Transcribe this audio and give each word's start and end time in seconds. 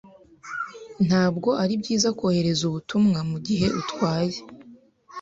Ntabwo 1.07 1.49
ari 1.63 1.73
byiza 1.81 2.09
kohereza 2.19 2.63
ubutumwa 2.69 3.19
mugihe 3.29 3.67
utwaye. 3.79 4.37